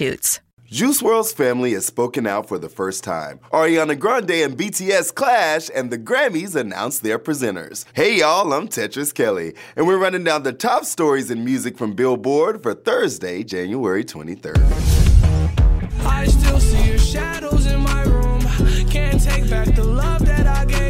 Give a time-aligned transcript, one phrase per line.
[0.00, 0.40] substitutes.
[0.64, 3.40] Juice WRLD's family has spoken out for the first time.
[3.52, 7.84] Ariana Grande and BTS clash, and the Grammys announced their presenters.
[7.92, 11.94] Hey y'all, I'm Tetris Kelly, and we're running down the top stories in music from
[11.94, 14.62] Billboard for Thursday, January 23rd.
[16.06, 18.40] I still see your shadows in my room.
[18.88, 20.89] Can't take back the love that I gave you.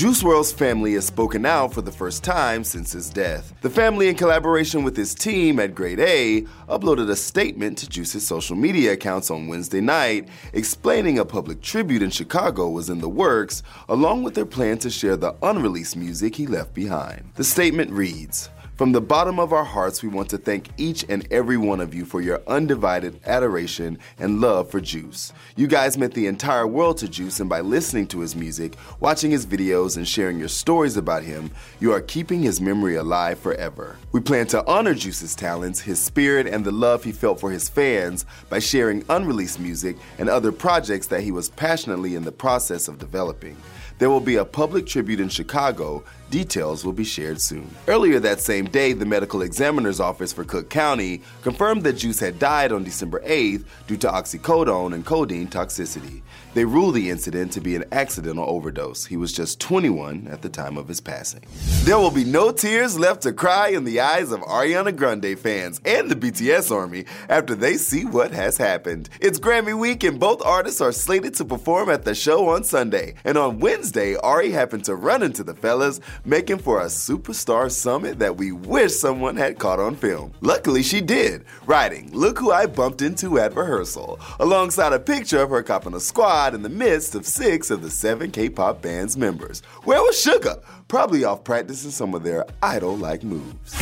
[0.00, 3.52] Juice WRLD's family has spoken out for the first time since his death.
[3.60, 8.26] The family, in collaboration with his team at Grade A, uploaded a statement to Juice's
[8.26, 13.10] social media accounts on Wednesday night explaining a public tribute in Chicago was in the
[13.10, 17.32] works, along with their plan to share the unreleased music he left behind.
[17.34, 18.48] The statement reads,
[18.80, 21.92] from the bottom of our hearts, we want to thank each and every one of
[21.92, 25.34] you for your undivided adoration and love for Juice.
[25.54, 29.30] You guys meant the entire world to Juice, and by listening to his music, watching
[29.30, 33.98] his videos, and sharing your stories about him, you are keeping his memory alive forever.
[34.12, 37.68] We plan to honor Juice's talents, his spirit, and the love he felt for his
[37.68, 42.88] fans by sharing unreleased music and other projects that he was passionately in the process
[42.88, 43.58] of developing.
[43.98, 46.02] There will be a public tribute in Chicago.
[46.30, 47.68] Details will be shared soon.
[47.88, 52.38] Earlier that same day, the medical examiner's office for Cook County confirmed that Juice had
[52.38, 56.22] died on December 8th due to oxycodone and codeine toxicity.
[56.52, 59.06] They ruled the incident to be an accidental overdose.
[59.06, 61.42] He was just 21 at the time of his passing.
[61.84, 65.80] There will be no tears left to cry in the eyes of Ariana Grande fans
[65.84, 69.08] and the BTS army after they see what has happened.
[69.20, 73.14] It's Grammy week and both artists are slated to perform at the show on Sunday.
[73.24, 78.18] And on Wednesday, Ari happened to run into the fellas, making for a superstar summit
[78.18, 80.32] that we wish someone had caught on film.
[80.40, 85.50] Luckily, she did, writing, Look who I bumped into at rehearsal, alongside a picture of
[85.50, 89.16] her copping a squad in the midst of six of the seven K pop band's
[89.16, 89.60] members.
[89.84, 90.62] Where was Suga?
[90.88, 93.74] Probably off practicing some of their idol like moves.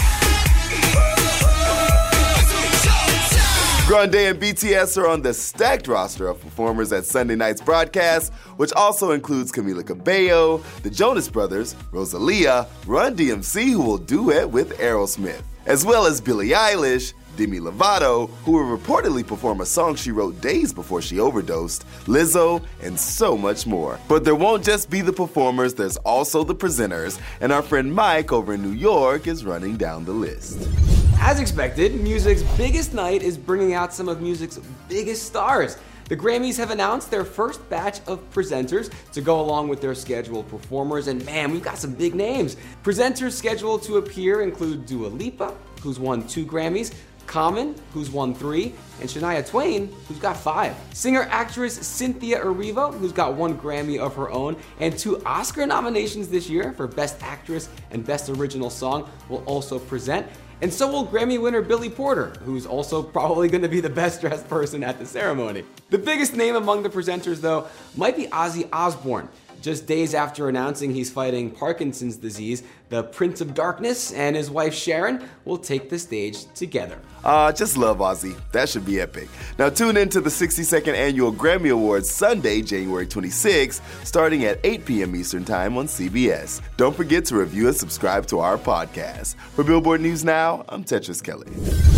[3.88, 8.71] Grande and BTS are on the stacked roster of performers at Sunday night's broadcast, which
[8.75, 15.41] also includes Camila Cabello, the Jonas Brothers, Rosalia, Run DMC, who will duet with Aerosmith,
[15.65, 20.38] as well as Billie Eilish, Demi Lovato, who will reportedly perform a song she wrote
[20.43, 23.98] days before she overdosed, Lizzo, and so much more.
[24.06, 28.32] But there won't just be the performers, there's also the presenters, and our friend Mike
[28.32, 30.69] over in New York is running down the list.
[31.21, 34.59] As expected, music's biggest night is bringing out some of music's
[34.89, 35.77] biggest stars.
[36.09, 40.49] The Grammys have announced their first batch of presenters to go along with their scheduled
[40.49, 42.57] performers, and man, we've got some big names.
[42.83, 46.95] Presenters scheduled to appear include Dua Lipa, who's won two Grammys,
[47.28, 50.75] Common, who's won three, and Shania Twain, who's got five.
[50.93, 56.28] Singer actress Cynthia Erivo, who's got one Grammy of her own, and two Oscar nominations
[56.28, 60.27] this year for Best Actress and Best Original Song, will also present.
[60.61, 64.21] And so will Grammy winner Billy Porter, who's also probably going to be the best
[64.21, 65.62] dressed person at the ceremony.
[65.91, 69.28] The biggest name among the presenters, though, might be Ozzy Osbourne.
[69.61, 74.73] Just days after announcing he's fighting Parkinson's disease, the Prince of Darkness and his wife
[74.73, 76.99] Sharon will take the stage together.
[77.25, 78.37] Uh, just love Ozzy.
[78.53, 79.29] That should be epic.
[79.59, 84.85] Now tune in to the 62nd Annual Grammy Awards Sunday, January 26, starting at 8
[84.87, 85.17] p.m.
[85.17, 86.61] Eastern Time on CBS.
[86.77, 89.35] Don't forget to review and subscribe to our podcast.
[89.37, 91.97] For Billboard News Now, I'm Tetris Kelly.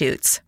[0.00, 0.40] substitutes.